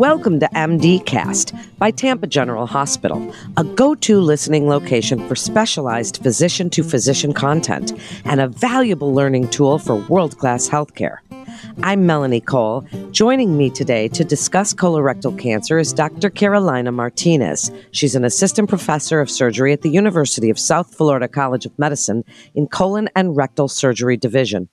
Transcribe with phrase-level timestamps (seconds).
[0.00, 6.70] Welcome to MDcast by Tampa General Hospital, a go to listening location for specialized physician
[6.70, 7.92] to physician content
[8.24, 11.18] and a valuable learning tool for world class healthcare.
[11.82, 12.86] I'm Melanie Cole.
[13.10, 16.30] Joining me today to discuss colorectal cancer is Dr.
[16.30, 17.70] Carolina Martinez.
[17.90, 22.24] She's an assistant professor of surgery at the University of South Florida College of Medicine
[22.54, 24.70] in colon and rectal surgery division.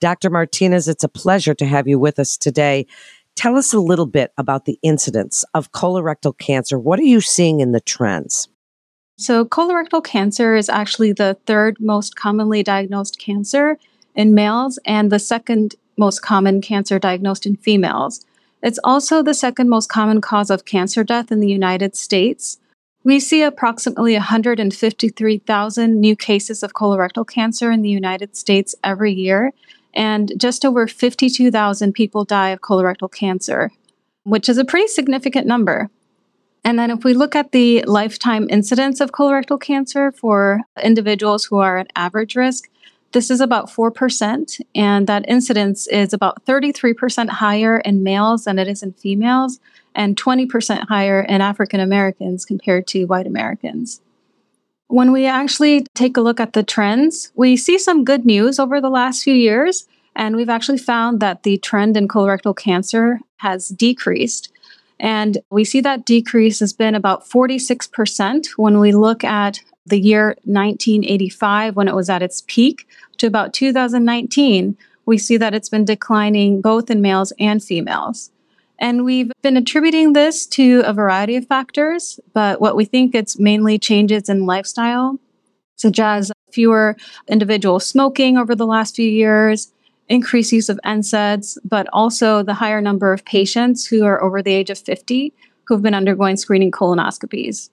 [0.00, 0.28] Dr.
[0.28, 2.86] Martinez, it's a pleasure to have you with us today.
[3.34, 6.78] Tell us a little bit about the incidence of colorectal cancer.
[6.78, 8.48] What are you seeing in the trends?
[9.18, 13.78] So, colorectal cancer is actually the third most commonly diagnosed cancer
[14.14, 18.24] in males and the second most common cancer diagnosed in females.
[18.62, 22.58] It's also the second most common cause of cancer death in the United States.
[23.04, 29.52] We see approximately 153,000 new cases of colorectal cancer in the United States every year,
[29.94, 33.70] and just over 52,000 people die of colorectal cancer,
[34.24, 35.90] which is a pretty significant number.
[36.64, 41.58] And then if we look at the lifetime incidence of colorectal cancer for individuals who
[41.58, 42.68] are at average risk,
[43.12, 48.68] this is about 4%, and that incidence is about 33% higher in males than it
[48.68, 49.60] is in females,
[49.94, 54.00] and 20% higher in African Americans compared to white Americans.
[54.88, 58.80] When we actually take a look at the trends, we see some good news over
[58.80, 63.68] the last few years, and we've actually found that the trend in colorectal cancer has
[63.68, 64.52] decreased.
[65.00, 70.36] And we see that decrease has been about 46% when we look at the year
[70.44, 75.84] 1985 when it was at its peak to about 2019, we see that it's been
[75.84, 78.30] declining both in males and females.
[78.78, 83.38] And we've been attributing this to a variety of factors, but what we think it's
[83.38, 85.18] mainly changes in lifestyle,
[85.76, 86.96] such as fewer
[87.28, 89.72] individuals smoking over the last few years,
[90.08, 94.52] increased use of NSAIDs, but also the higher number of patients who are over the
[94.52, 95.32] age of 50
[95.66, 97.70] who've been undergoing screening colonoscopies.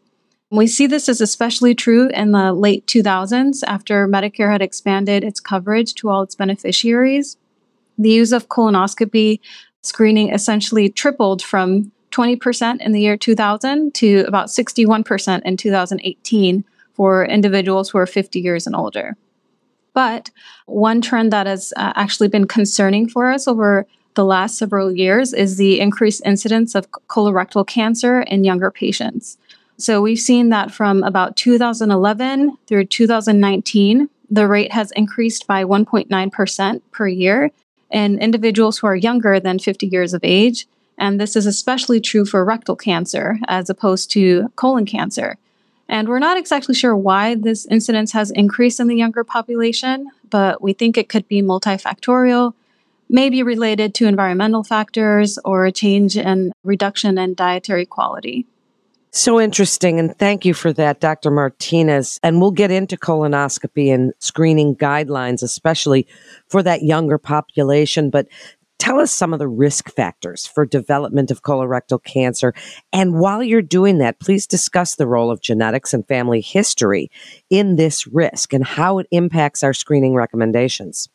[0.49, 5.39] We see this as especially true in the late 2000s after Medicare had expanded its
[5.39, 7.37] coverage to all its beneficiaries.
[7.97, 9.39] The use of colonoscopy
[9.83, 16.63] screening essentially tripled from 20% in the year 2000 to about 61% in 2018
[16.93, 19.17] for individuals who are 50 years and older.
[19.93, 20.31] But
[20.65, 23.85] one trend that has uh, actually been concerning for us over
[24.15, 29.37] the last several years is the increased incidence of colorectal cancer in younger patients.
[29.77, 36.81] So we've seen that from about 2011 through 2019, the rate has increased by 1.9%
[36.91, 37.51] per year
[37.93, 40.67] in individuals who are younger than 50 years of age.
[40.97, 45.37] And this is especially true for rectal cancer as opposed to colon cancer.
[45.87, 50.61] And we're not exactly sure why this incidence has increased in the younger population, but
[50.61, 52.53] we think it could be multifactorial,
[53.09, 58.47] maybe related to environmental factors or a change in reduction in dietary quality.
[59.15, 59.99] So interesting.
[59.99, 61.29] And thank you for that, Dr.
[61.29, 62.19] Martinez.
[62.23, 66.07] And we'll get into colonoscopy and screening guidelines, especially
[66.47, 68.09] for that younger population.
[68.09, 68.27] But
[68.79, 72.55] tell us some of the risk factors for development of colorectal cancer.
[72.91, 77.11] And while you're doing that, please discuss the role of genetics and family history
[77.51, 81.07] in this risk and how it impacts our screening recommendations.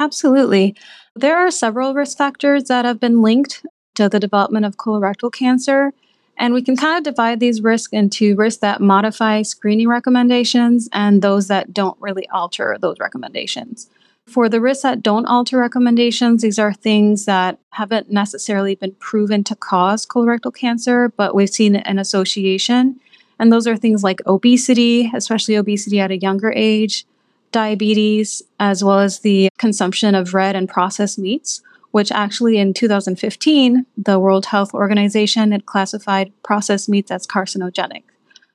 [0.00, 0.74] Absolutely.
[1.14, 5.92] There are several risk factors that have been linked to the development of colorectal cancer.
[6.38, 11.20] And we can kind of divide these risks into risks that modify screening recommendations and
[11.20, 13.90] those that don't really alter those recommendations.
[14.26, 19.42] For the risks that don't alter recommendations, these are things that haven't necessarily been proven
[19.44, 23.00] to cause colorectal cancer, but we've seen an association.
[23.38, 27.04] And those are things like obesity, especially obesity at a younger age,
[27.52, 33.86] diabetes, as well as the consumption of red and processed meats which actually in 2015,
[33.96, 38.02] the World Health Organization had classified processed meats as carcinogenic.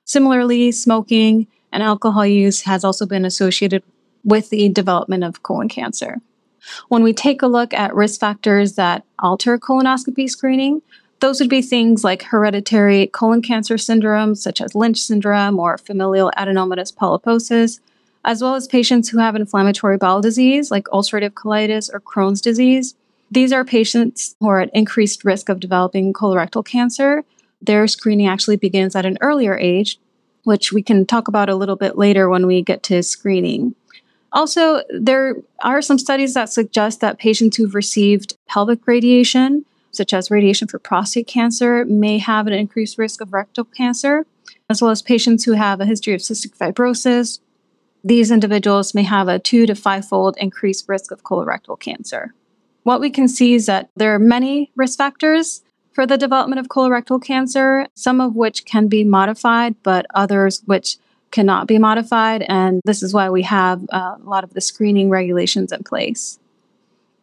[0.04, 3.82] Similarly, smoking and alcohol use has also been associated
[4.22, 6.18] with the development of colon cancer.
[6.88, 10.82] When we take a look at risk factors that alter colonoscopy screening,
[11.20, 16.30] those would be things like hereditary colon cancer syndrome, such as Lynch syndrome or familial
[16.36, 17.80] adenomatous polyposis,
[18.24, 22.94] as well as patients who have inflammatory bowel disease like ulcerative colitis or Crohn's disease,
[23.30, 27.24] these are patients who are at increased risk of developing colorectal cancer.
[27.60, 29.98] Their screening actually begins at an earlier age,
[30.44, 33.74] which we can talk about a little bit later when we get to screening.
[34.32, 40.30] Also, there are some studies that suggest that patients who've received pelvic radiation, such as
[40.30, 44.26] radiation for prostate cancer, may have an increased risk of rectal cancer,
[44.68, 47.38] as well as patients who have a history of cystic fibrosis.
[48.02, 52.34] These individuals may have a two to five fold increased risk of colorectal cancer.
[52.84, 56.68] What we can see is that there are many risk factors for the development of
[56.68, 60.98] colorectal cancer, some of which can be modified, but others which
[61.30, 62.42] cannot be modified.
[62.42, 66.38] And this is why we have uh, a lot of the screening regulations in place.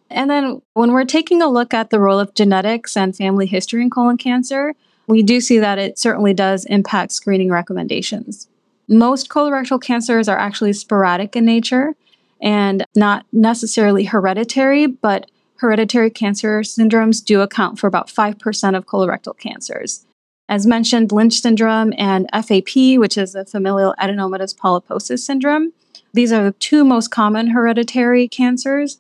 [0.09, 3.81] And then when we're taking a look at the role of genetics and family history
[3.81, 4.73] in colon cancer,
[5.07, 8.47] we do see that it certainly does impact screening recommendations.
[8.87, 11.95] Most colorectal cancers are actually sporadic in nature
[12.41, 15.29] and not necessarily hereditary, but
[15.61, 20.05] hereditary cancer syndromes do account for about 5% of colorectal cancers.
[20.49, 25.71] As mentioned, Lynch syndrome and FAP, which is a familial adenomatous polyposis syndrome,
[26.13, 28.99] these are the two most common hereditary cancers.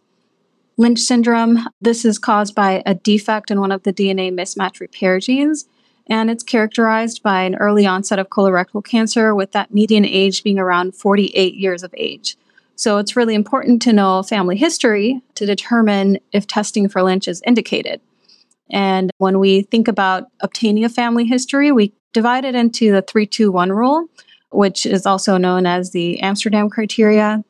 [0.77, 5.19] Lynch syndrome, this is caused by a defect in one of the DNA mismatch repair
[5.19, 5.65] genes,
[6.07, 10.59] and it's characterized by an early onset of colorectal cancer with that median age being
[10.59, 12.37] around 48 years of age.
[12.81, 17.39] So it's really important to know family history to determine if testing for Lynch is
[17.45, 18.01] indicated.
[18.71, 23.71] And when we think about obtaining a family history, we divide it into the 321
[23.71, 24.07] rule,
[24.49, 27.43] which is also known as the Amsterdam criteria.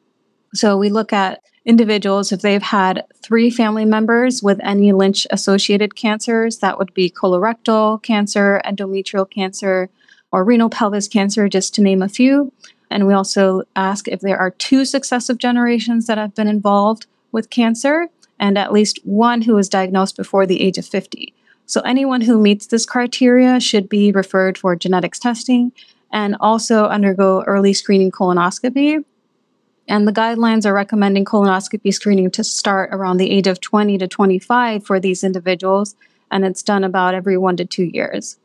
[0.54, 5.96] So we look at individuals if they've had three family members with any Lynch associated
[5.96, 9.90] cancers, that would be colorectal cancer, endometrial cancer,
[10.34, 12.52] or renal pelvis cancer, just to name a few.
[12.92, 17.50] And we also ask if there are two successive generations that have been involved with
[17.50, 21.34] cancer and at least one who was diagnosed before the age of 50.
[21.66, 25.72] So anyone who meets this criteria should be referred for genetics testing
[26.12, 29.06] and also undergo early screening colonoscopy.
[29.88, 34.08] And the guidelines are recommending colonoscopy screening to start around the age of 20 to
[34.08, 35.96] 25 for these individuals,
[36.30, 38.38] and it's done about every one to two years.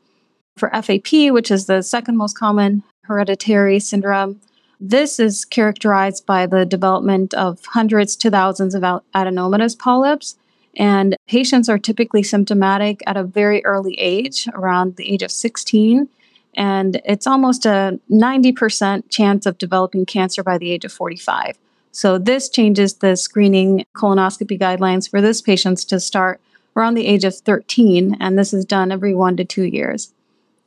[0.57, 4.39] For FAP, which is the second most common hereditary syndrome.
[4.79, 8.83] This is characterized by the development of hundreds to thousands of
[9.15, 10.35] adenomatous polyps,
[10.75, 16.07] and patients are typically symptomatic at a very early age, around the age of 16.
[16.53, 21.57] And it's almost a 90% chance of developing cancer by the age of 45.
[21.91, 26.39] So, this changes the screening colonoscopy guidelines for this patients to start
[26.75, 30.13] around the age of 13, and this is done every one to two years.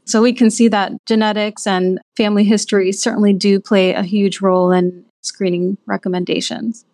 [0.05, 4.73] So we can see that genetics and family history certainly do play a huge role
[4.73, 6.85] in screening recommendations.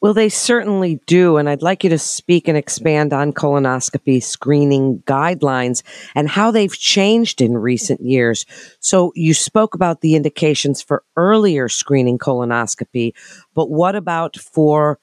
[0.00, 1.36] Well, they certainly do.
[1.36, 5.82] And I'd like you to speak and expand on colonoscopy screening guidelines
[6.14, 8.46] and how they've changed in recent years.
[8.80, 13.12] So you spoke about the indications for earlier screening colonoscopy,
[13.54, 14.98] but what about for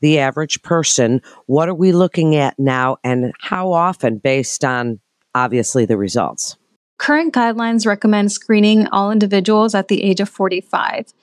[0.00, 1.20] the average person?
[1.46, 4.98] What are we looking at now and how often based on
[5.34, 6.56] obviously the results?
[6.98, 11.14] Current guidelines recommend screening all individuals at the age of 45.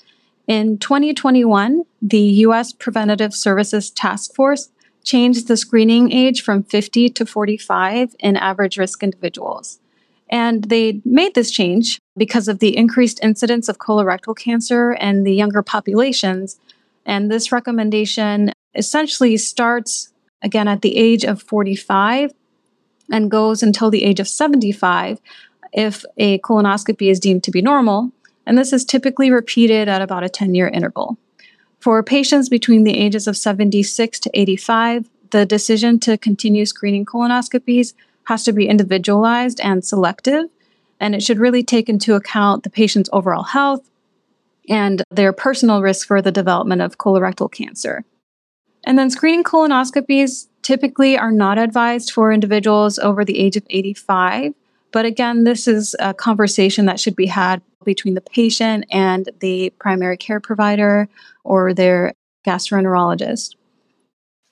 [0.48, 2.72] In 2021, the U.S.
[2.72, 4.70] Preventative Services Task Force
[5.04, 9.80] changed the screening age from 50 to 45 in average risk individuals.
[10.30, 15.36] And they made this change because of the increased incidence of colorectal cancer in the
[15.36, 16.58] younger populations.
[17.06, 20.12] And this recommendation essentially starts
[20.42, 22.32] again at the age of 45
[23.12, 25.22] and goes until the age of 75
[25.76, 28.12] if a colonoscopy is deemed to be normal,
[28.48, 31.18] and this is typically repeated at about a 10 year interval.
[31.80, 37.94] For patients between the ages of 76 to 85, the decision to continue screening colonoscopies
[38.24, 40.46] has to be individualized and selective,
[41.00, 43.88] and it should really take into account the patient's overall health
[44.70, 48.04] and their personal risk for the development of colorectal cancer.
[48.84, 54.54] And then screening colonoscopies typically are not advised for individuals over the age of 85
[54.96, 59.70] but again, this is a conversation that should be had between the patient and the
[59.78, 61.10] primary care provider
[61.44, 62.14] or their
[62.48, 63.56] gastroenterologist.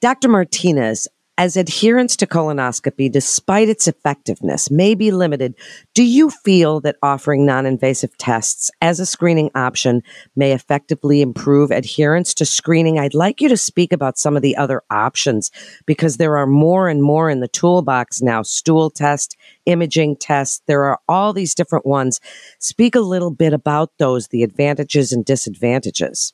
[0.01, 0.27] Dr.
[0.27, 5.55] Martinez, as adherence to colonoscopy, despite its effectiveness, may be limited,
[5.95, 10.03] do you feel that offering non invasive tests as a screening option
[10.35, 12.99] may effectively improve adherence to screening?
[12.99, 15.49] I'd like you to speak about some of the other options
[15.87, 19.35] because there are more and more in the toolbox now stool test,
[19.65, 20.61] imaging test.
[20.67, 22.19] There are all these different ones.
[22.59, 26.33] Speak a little bit about those, the advantages and disadvantages.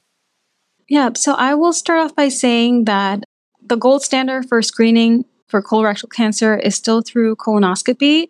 [0.90, 3.24] Yeah, so I will start off by saying that
[3.70, 8.28] the gold standard for screening for colorectal cancer is still through colonoscopy.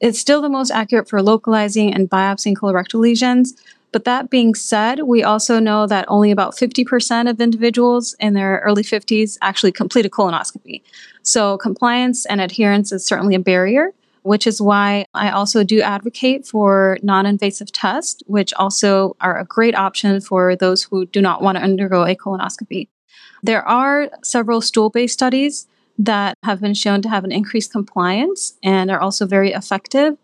[0.00, 3.54] It's still the most accurate for localizing and biopsying colorectal lesions.
[3.90, 8.62] But that being said, we also know that only about 50% of individuals in their
[8.64, 10.82] early 50s actually complete a colonoscopy.
[11.22, 16.46] So compliance and adherence is certainly a barrier, which is why I also do advocate
[16.46, 21.42] for non invasive tests, which also are a great option for those who do not
[21.42, 22.88] want to undergo a colonoscopy.
[23.42, 25.66] There are several stool based studies
[25.98, 30.16] that have been shown to have an increased compliance and are also very effective.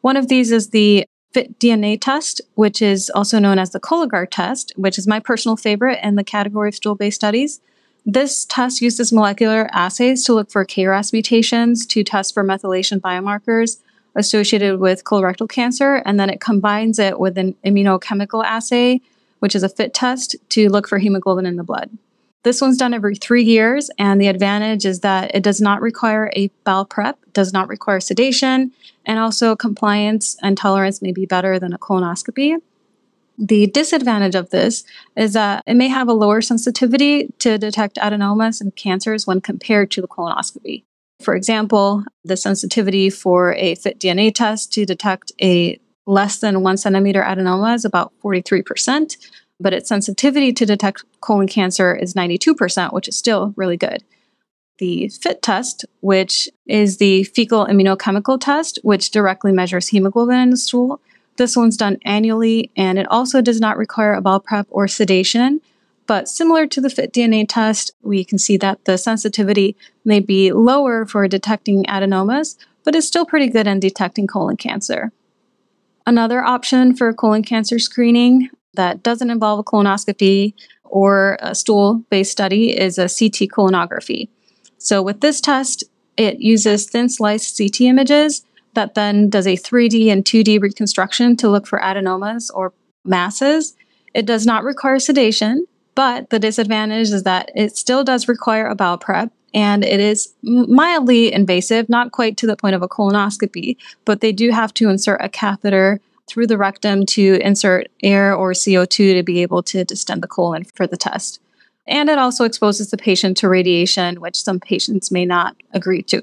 [0.00, 4.28] One of these is the FIT DNA test, which is also known as the Cologuard
[4.30, 7.60] test, which is my personal favorite in the category of stool based studies.
[8.06, 13.80] This test uses molecular assays to look for KRAS mutations to test for methylation biomarkers
[14.14, 19.00] associated with colorectal cancer, and then it combines it with an immunochemical assay,
[19.40, 21.90] which is a FIT test, to look for hemoglobin in the blood.
[22.46, 26.30] This one's done every three years, and the advantage is that it does not require
[26.36, 28.70] a bowel prep, does not require sedation,
[29.04, 32.54] and also compliance and tolerance may be better than a colonoscopy.
[33.36, 34.84] The disadvantage of this
[35.16, 39.90] is that it may have a lower sensitivity to detect adenomas and cancers when compared
[39.90, 40.84] to the colonoscopy.
[41.20, 46.76] For example, the sensitivity for a FIT DNA test to detect a less than one
[46.76, 49.16] centimeter adenoma is about 43%,
[49.58, 54.04] but its sensitivity to detect colon cancer is 92%, which is still really good.
[54.78, 60.56] The FIT test, which is the fecal immunochemical test, which directly measures hemoglobin in the
[60.56, 61.00] stool.
[61.36, 65.60] This one's done annually, and it also does not require a bowel prep or sedation.
[66.06, 70.52] But similar to the FIT DNA test, we can see that the sensitivity may be
[70.52, 75.10] lower for detecting adenomas, but is still pretty good in detecting colon cancer.
[76.06, 80.54] Another option for colon cancer screening that doesn't involve a colonoscopy
[80.84, 84.28] or a stool based study is a CT colonography.
[84.78, 85.84] So, with this test,
[86.16, 91.48] it uses thin sliced CT images that then does a 3D and 2D reconstruction to
[91.48, 92.72] look for adenomas or
[93.04, 93.74] masses.
[94.14, 98.74] It does not require sedation, but the disadvantage is that it still does require a
[98.74, 103.76] bowel prep and it is mildly invasive, not quite to the point of a colonoscopy,
[104.04, 108.52] but they do have to insert a catheter through the rectum to insert air or
[108.52, 111.40] CO2 to be able to distend the colon for the test.
[111.86, 116.20] And it also exposes the patient to radiation, which some patients may not agree to.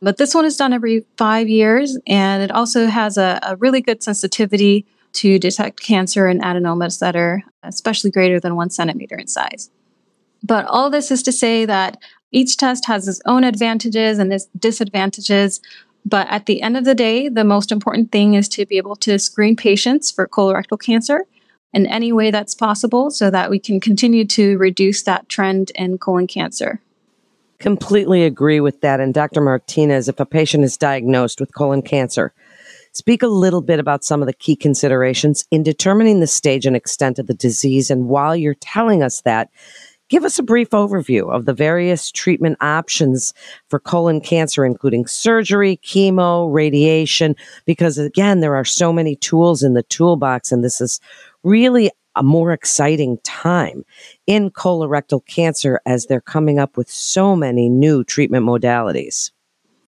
[0.00, 3.80] But this one is done every five years, and it also has a, a really
[3.80, 9.26] good sensitivity to detect cancer and adenomas that are especially greater than one centimeter in
[9.26, 9.70] size.
[10.44, 11.98] But all this is to say that
[12.30, 15.60] each test has its own advantages and its disadvantages.
[16.04, 18.96] But at the end of the day, the most important thing is to be able
[18.96, 21.26] to screen patients for colorectal cancer
[21.72, 25.98] in any way that's possible so that we can continue to reduce that trend in
[25.98, 26.80] colon cancer.
[27.58, 29.00] Completely agree with that.
[29.00, 29.40] And Dr.
[29.40, 32.32] Martinez, if a patient is diagnosed with colon cancer,
[32.92, 36.76] speak a little bit about some of the key considerations in determining the stage and
[36.76, 37.90] extent of the disease.
[37.90, 39.50] And while you're telling us that,
[40.08, 43.34] give us a brief overview of the various treatment options
[43.68, 47.36] for colon cancer, including surgery, chemo, radiation,
[47.66, 51.00] because again, there are so many tools in the toolbox, and this is
[51.42, 53.84] really a more exciting time
[54.26, 59.30] in colorectal cancer as they're coming up with so many new treatment modalities.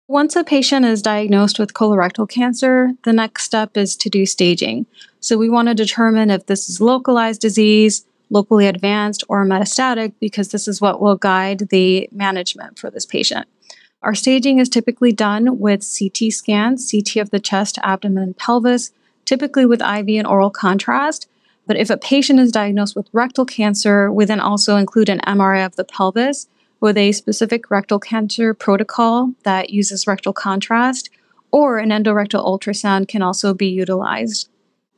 [0.09, 4.87] Once a patient is diagnosed with colorectal cancer, the next step is to do staging.
[5.21, 10.49] So we want to determine if this is localized disease, locally advanced, or metastatic, because
[10.49, 13.47] this is what will guide the management for this patient.
[14.03, 18.93] Our staging is typically done with CT scans, CT of the chest, abdomen, and pelvis,
[19.25, 21.29] typically with IV and oral contrast.
[21.67, 25.67] But if a patient is diagnosed with rectal cancer, we then also include an MRI
[25.67, 26.47] of the pelvis
[26.81, 31.11] with a specific rectal cancer protocol that uses rectal contrast,
[31.51, 34.49] or an endorectal ultrasound can also be utilized.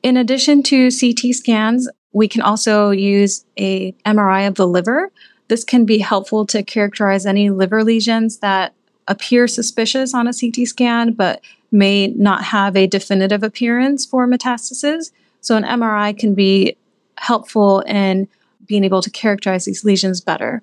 [0.02, 5.10] In addition to CT scans, we can also use a MRI of the liver.
[5.48, 8.74] This can be helpful to characterize any liver lesions that
[9.08, 11.40] appear suspicious on a CT scan, but
[11.72, 15.10] may not have a definitive appearance for metastasis.
[15.40, 16.76] So an MRI can be
[17.18, 18.28] helpful in
[18.66, 20.62] being able to characterize these lesions better.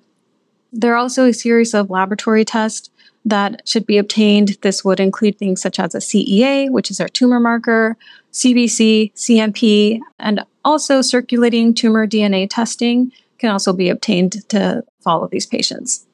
[0.72, 2.90] There are also a series of laboratory tests
[3.24, 4.56] that should be obtained.
[4.62, 7.96] This would include things such as a CEA, which is our tumor marker,
[8.32, 15.46] CBC, CMP, and also circulating tumor DNA testing can also be obtained to follow these
[15.46, 16.06] patients.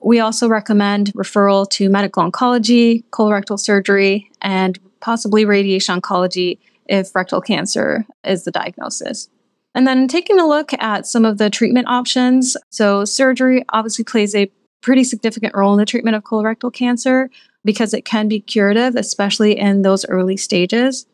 [0.00, 7.40] We also recommend referral to medical oncology, colorectal surgery, and possibly radiation oncology if rectal
[7.40, 9.28] cancer is the diagnosis.
[9.74, 12.56] And then taking a look at some of the treatment options.
[12.70, 14.50] So, surgery obviously plays a
[14.80, 17.30] pretty significant role in the treatment of colorectal cancer
[17.64, 21.06] because it can be curative, especially in those early stages.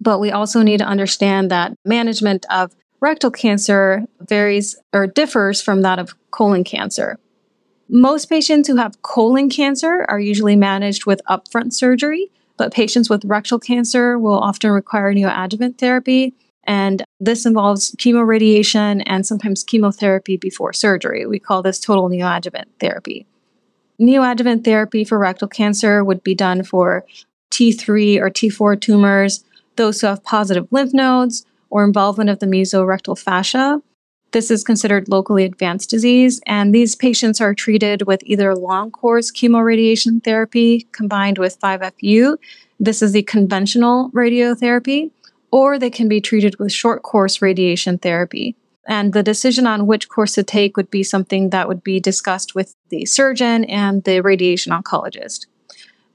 [0.00, 5.82] But we also need to understand that management of rectal cancer varies or differs from
[5.82, 7.18] that of colon cancer.
[7.88, 13.24] Most patients who have colon cancer are usually managed with upfront surgery, but patients with
[13.24, 16.34] rectal cancer will often require neoadjuvant therapy.
[16.64, 21.26] And this involves chemoradiation and sometimes chemotherapy before surgery.
[21.26, 23.26] We call this total neoadjuvant therapy.
[24.00, 27.04] Neoadjuvant therapy for rectal cancer would be done for
[27.50, 29.44] T3 or T4 tumors,
[29.76, 33.80] those who have positive lymph nodes or involvement of the mesorectal fascia.
[34.32, 39.30] This is considered locally advanced disease, and these patients are treated with either long course
[39.30, 42.36] chemoradiation therapy combined with 5FU.
[42.80, 45.12] This is the conventional radiotherapy,
[45.52, 48.56] or they can be treated with short course radiation therapy.
[48.86, 52.54] And the decision on which course to take would be something that would be discussed
[52.54, 55.46] with the surgeon and the radiation oncologist.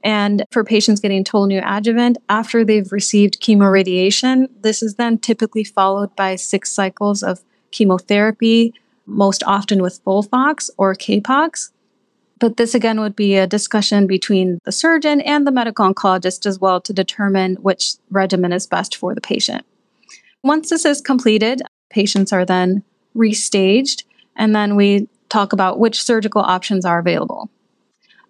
[0.03, 6.15] And for patients getting total neoadjuvant, after they've received chemoradiation, this is then typically followed
[6.15, 8.73] by six cycles of chemotherapy,
[9.05, 11.71] most often with FOLFOX or CAPOX.
[12.39, 16.59] But this again would be a discussion between the surgeon and the medical oncologist as
[16.59, 19.65] well to determine which regimen is best for the patient.
[20.41, 22.83] Once this is completed, Patients are then
[23.15, 24.03] restaged,
[24.35, 27.49] and then we talk about which surgical options are available.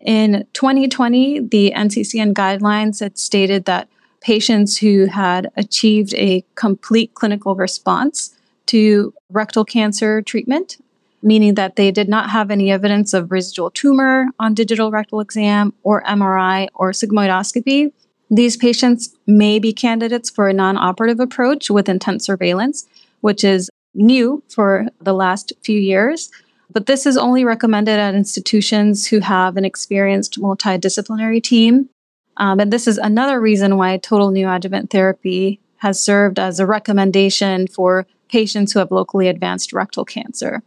[0.01, 3.89] In 2020, the NCCN guidelines had stated that
[4.21, 8.35] patients who had achieved a complete clinical response
[8.67, 10.77] to rectal cancer treatment,
[11.21, 15.73] meaning that they did not have any evidence of residual tumor on digital rectal exam
[15.83, 17.91] or MRI or sigmoidoscopy,
[18.31, 22.85] these patients may be candidates for a non operative approach with intent surveillance
[23.21, 26.29] which is new for the last few years.
[26.71, 31.89] But this is only recommended at institutions who have an experienced multidisciplinary team.
[32.37, 37.67] Um, and this is another reason why total neoadjuvant therapy has served as a recommendation
[37.67, 40.61] for patients who have locally advanced rectal cancer.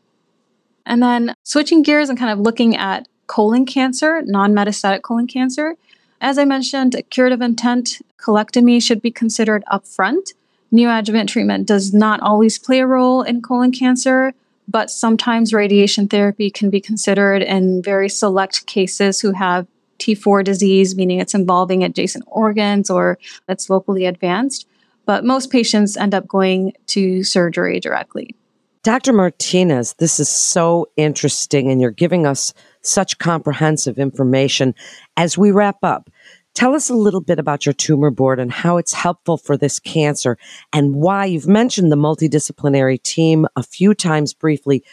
[0.85, 5.77] And then switching gears and kind of looking at colon cancer, non metastatic colon cancer.
[6.21, 10.33] As I mentioned, curative intent colectomy should be considered upfront
[10.73, 14.33] neoadjuvant treatment does not always play a role in colon cancer,
[14.69, 19.67] but sometimes radiation therapy can be considered in very select cases who have
[19.99, 24.67] T4 disease, meaning it's involving adjacent organs or it's locally advanced.
[25.05, 28.37] But most patients end up going to surgery directly.
[28.83, 29.13] Dr.
[29.13, 34.75] Martinez, this is so interesting, and you're giving us such comprehensive information.
[35.17, 36.11] As we wrap up,
[36.55, 39.79] Tell us a little bit about your tumor board and how it's helpful for this
[39.79, 40.37] cancer
[40.73, 44.85] and why you've mentioned the multidisciplinary team a few times briefly.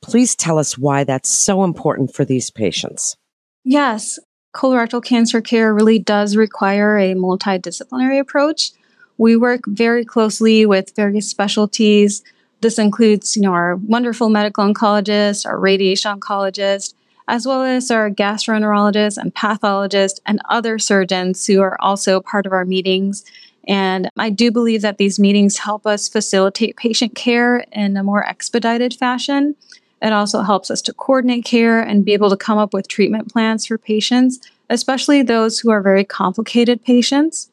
[0.00, 3.16] Please tell us why that's so important for these patients.
[3.64, 4.18] Yes,
[4.54, 8.70] colorectal cancer care really does require a multidisciplinary approach.
[9.18, 12.22] We work very closely with various specialties.
[12.60, 16.94] This includes, you know, our wonderful medical oncologist, our radiation oncologist,
[17.28, 22.52] as well as our gastroenterologists and pathologists and other surgeons who are also part of
[22.52, 23.24] our meetings.
[23.68, 28.24] And I do believe that these meetings help us facilitate patient care in a more
[28.24, 29.54] expedited fashion.
[30.00, 33.30] It also helps us to coordinate care and be able to come up with treatment
[33.30, 34.38] plans for patients,
[34.70, 37.50] especially those who are very complicated patients.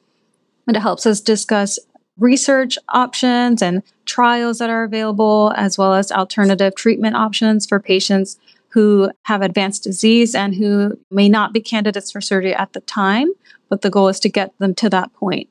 [0.68, 1.80] And it helps us discuss
[2.18, 8.38] research options and trials that are available, as well as alternative treatment options for patients
[8.76, 13.30] who have advanced disease and who may not be candidates for surgery at the time,
[13.70, 15.48] but the goal is to get them to that point.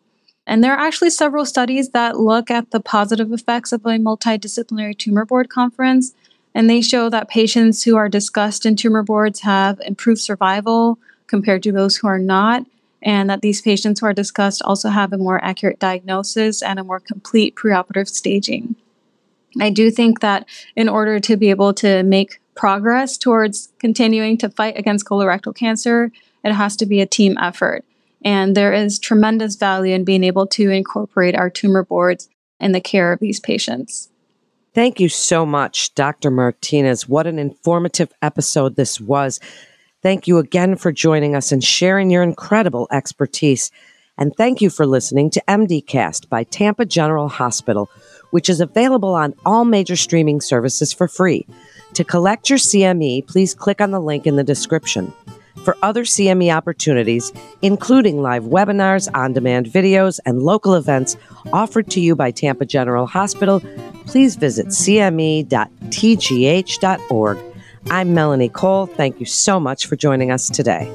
[0.46, 4.98] And there are actually several studies that look at the positive effects of a multidisciplinary
[4.98, 6.12] tumor board conference.
[6.54, 11.62] And they show that patients who are discussed in tumor boards have improved survival compared
[11.62, 12.66] to those who are not.
[13.02, 16.84] And that these patients who are discussed also have a more accurate diagnosis and a
[16.84, 18.76] more complete preoperative staging.
[19.58, 24.48] I do think that in order to be able to make progress towards continuing to
[24.48, 26.10] fight against colorectal cancer,
[26.42, 27.84] it has to be a team effort.
[28.24, 32.28] And there is tremendous value in being able to incorporate our tumor boards
[32.60, 34.08] in the care of these patients.
[34.74, 36.30] Thank you so much, Dr.
[36.30, 37.08] Martinez.
[37.08, 39.38] What an informative episode this was.
[40.02, 43.70] Thank you again for joining us and sharing your incredible expertise.
[44.18, 47.88] And thank you for listening to MDcast by Tampa General Hospital,
[48.30, 51.46] which is available on all major streaming services for free.
[51.94, 55.12] To collect your CME, please click on the link in the description.
[55.64, 61.16] For other CME opportunities, including live webinars, on demand videos, and local events
[61.52, 63.62] offered to you by Tampa General Hospital,
[64.06, 65.48] please visit cme.tgh.org.
[67.90, 68.86] I'm Melanie Cole.
[68.86, 70.90] Thank you so much for joining us today.